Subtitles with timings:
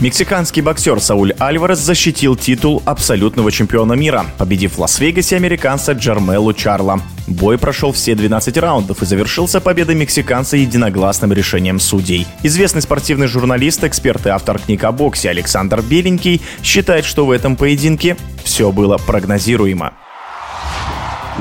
[0.00, 7.02] Мексиканский боксер Сауль Альварес защитил титул абсолютного чемпиона мира, победив в Лас-Вегасе американца Джармелу Чарла.
[7.26, 12.26] Бой прошел все 12 раундов и завершился победой мексиканца единогласным решением судей.
[12.42, 17.56] Известный спортивный журналист, эксперт и автор книг о боксе Александр Беленький считает, что в этом
[17.56, 19.92] поединке все было прогнозируемо.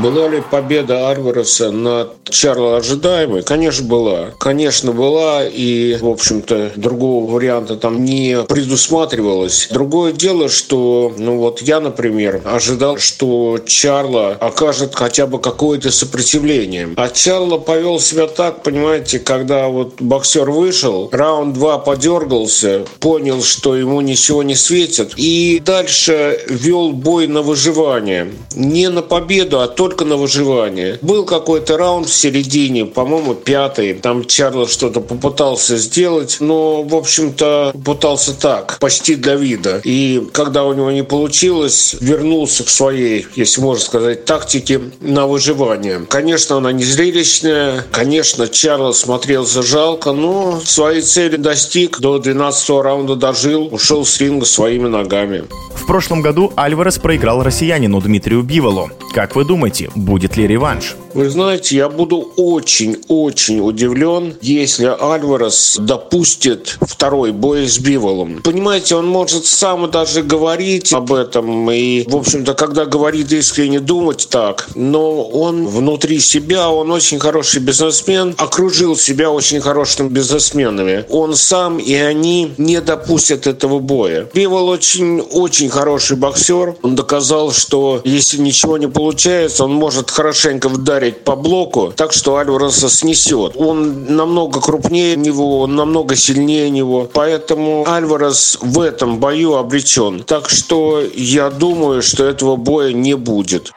[0.01, 3.43] Была ли победа Альвареса над Чарло ожидаемой?
[3.43, 4.27] Конечно, была.
[4.39, 5.43] Конечно, была.
[5.45, 9.67] И, в общем-то, другого варианта там не предусматривалось.
[9.69, 16.89] Другое дело, что, ну вот я, например, ожидал, что Чарло окажет хотя бы какое-то сопротивление.
[16.95, 23.75] А Чарло повел себя так, понимаете, когда вот боксер вышел, раунд два подергался, понял, что
[23.75, 28.31] ему ничего не светит, и дальше вел бой на выживание.
[28.55, 30.97] Не на победу, а только на выживание.
[31.01, 33.93] Был какой-то раунд в середине, по-моему, пятый.
[33.93, 39.81] Там Чарльз что-то попытался сделать, но, в общем-то, пытался так, почти для вида.
[39.83, 46.01] И когда у него не получилось, вернулся к своей, если можно сказать, тактике на выживание.
[46.09, 47.85] Конечно, она не зрелищная.
[47.91, 51.99] Конечно, Чарльз смотрелся жалко, но своей цели достиг.
[51.99, 55.45] До 12 раунда дожил, ушел с ринга своими ногами.
[55.75, 58.91] В прошлом году Альварес проиграл россиянину Дмитрию Биволу.
[59.19, 60.95] Как вы думаете, будет ли реванш?
[61.13, 68.41] Вы знаете, я буду очень-очень удивлен, если Альварес допустит второй бой с Биволом.
[68.43, 74.27] Понимаете, он может сам даже говорить об этом и, в общем-то, когда говорит искренне думать
[74.29, 81.05] так, но он внутри себя, он очень хороший бизнесмен, окружил себя очень хорошими бизнесменами.
[81.09, 84.29] Он сам и они не допустят этого боя.
[84.33, 86.75] Бивол очень-очень хороший боксер.
[86.83, 92.13] Он доказал, что если ничего не получается, он может хорошенько вдарить ударить по блоку, так
[92.13, 93.53] что Альвареса снесет.
[93.55, 100.23] Он намного крупнее него, он намного сильнее него, поэтому Альварес в этом бою обречен.
[100.23, 103.71] Так что я думаю, что этого боя не будет.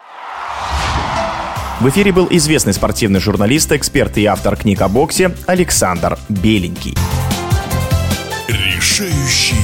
[1.80, 6.94] В эфире был известный спортивный журналист, эксперт и автор книг о боксе Александр Беленький.
[8.48, 9.61] Решающий